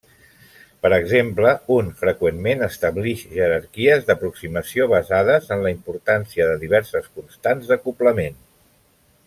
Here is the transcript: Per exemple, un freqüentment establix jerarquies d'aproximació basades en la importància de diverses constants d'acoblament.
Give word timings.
Per 0.85 0.89
exemple, 0.95 1.51
un 1.75 1.91
freqüentment 1.99 2.67
establix 2.69 3.21
jerarquies 3.35 4.07
d'aproximació 4.09 4.89
basades 4.95 5.53
en 5.57 5.61
la 5.67 5.75
importància 5.77 6.49
de 6.53 6.57
diverses 6.67 7.09
constants 7.19 7.69
d'acoblament. 7.73 8.41